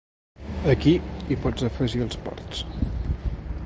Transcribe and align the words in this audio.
Aquí 0.73 0.93
hi 1.33 1.37
pots 1.45 1.69
afegir 1.69 2.03
els 2.09 2.21
ports. 2.27 2.67